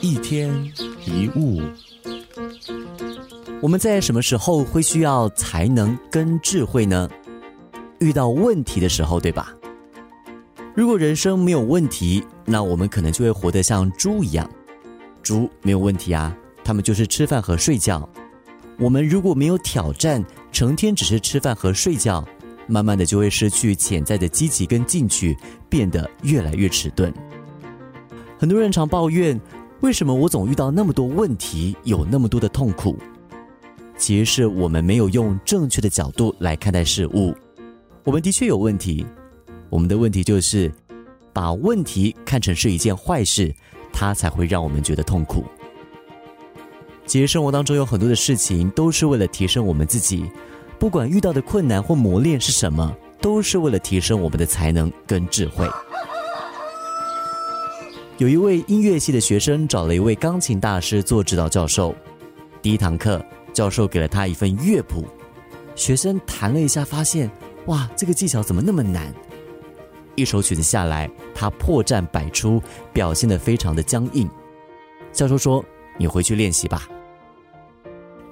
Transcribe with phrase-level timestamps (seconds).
[0.00, 0.50] 一天
[1.04, 1.60] 一物，
[3.60, 7.08] 我们在什么时候会需要才能跟智慧呢？
[7.98, 9.54] 遇到问题的时候，对吧？
[10.74, 14.48] 如果人生没有问题，那我们可能就会活得像猪一样。
[15.22, 16.34] 猪没有问题啊，
[16.64, 18.08] 他们就是吃饭和睡觉。
[18.78, 22.26] 我们如果没有挑战，成天只是吃饭和睡觉，
[22.66, 25.36] 慢慢的就会失去潜在的积极跟进取，
[25.68, 27.12] 变得越来越迟钝。
[28.44, 29.40] 很多人常抱怨，
[29.80, 32.94] 为什么我总遇到那么多问题，有那么多的痛苦？
[33.96, 37.34] 其实是我们没有用正确的角度来看待事物。
[38.04, 39.06] 我们的确有问题，
[39.70, 40.70] 我们的问题就是
[41.32, 43.50] 把问题看成是一件坏事，
[43.94, 45.42] 它才会让我们觉得痛苦。
[47.06, 50.30] 其实生活当中有很多的事情都是为了提升我们自己，
[50.78, 55.66] 不管遇到的困难或磨练是什么，都是为了提升我们的才能跟智慧。
[58.18, 61.92] 有一位音乐系的学生找了一位钢琴大师做指导教授。
[62.62, 63.20] 第一堂课，
[63.52, 65.04] 教授给了他一份乐谱，
[65.74, 67.28] 学生弹了一下，发现
[67.66, 69.12] 哇，这个技巧怎么那么难？
[70.14, 72.62] 一首曲子下来，他破绽百出，
[72.92, 74.30] 表现得非常的僵硬。
[75.10, 75.64] 教授说
[75.98, 76.88] ：“你回去练习吧。”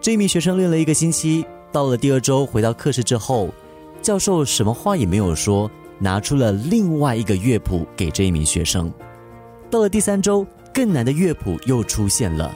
[0.00, 3.52] 这一名学生练了一个星期，到了第二周回到课室之后，
[4.00, 8.92] 教授什么话也没有说，拿出了另外一个乐谱给这一名学生。
[9.72, 12.54] 到了第三周，更难的乐谱又出现了。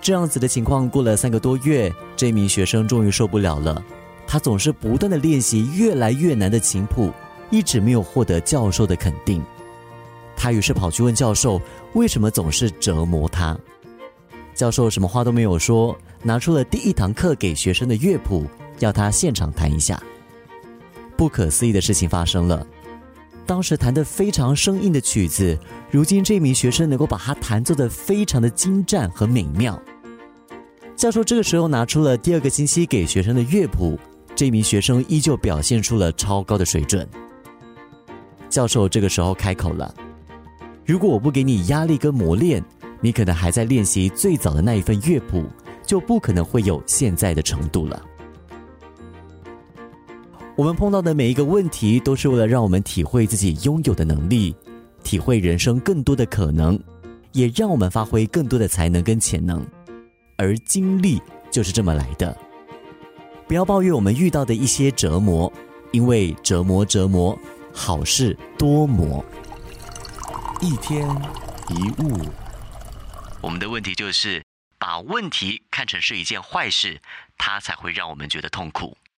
[0.00, 3.80] 这样子的情况过了三个多月，这名学生终于受不了了。
[4.26, 7.12] 他总是不断的练习越来越难的琴谱，
[7.48, 9.40] 一直没有获得教授的肯定。
[10.34, 13.56] 他于是跑去问教授，为什么总是折磨他？
[14.52, 18.46] 教授什么话都没有说，拿出了第一堂课给学生的乐谱，
[18.80, 20.02] 要他现场弹一下。
[21.16, 22.66] 不可思议的事情发生了。
[23.50, 25.58] 当时弹得非常生硬的曲子，
[25.90, 29.76] 如今这名学生能够把它弹奏得非常的精湛和美妙。
[30.94, 33.98] 教授这个时候拿出了第二个星期给学生的乐谱，
[34.36, 37.04] 这名学生依旧表现出了超高的水准。
[38.48, 39.92] 教授这个时候开口了
[40.86, 42.64] ：“如果我不给你压力跟磨练，
[43.00, 45.44] 你可能还在练习最早的那一份乐谱，
[45.84, 48.00] 就不可能会有现在的程度了。”
[50.60, 54.54] 我们碰到的每一个问题，都是为了让我们体会自己拥有的能力，
[55.02, 56.78] 体会人生更多的可能，
[57.32, 59.66] 也让我们发挥更多的才能跟潜能。
[60.36, 61.18] 而经历
[61.50, 62.36] 就是这么来的。
[63.48, 65.50] 不要抱怨我们遇到的一些折磨，
[65.92, 67.38] 因为折磨折磨，
[67.72, 69.24] 好事多磨。
[70.60, 71.08] 一天
[71.70, 72.20] 一物，
[73.40, 74.44] 我们的问题就是
[74.78, 77.00] 把问题看成是一件坏事，
[77.38, 78.94] 它才会让我们觉得痛苦。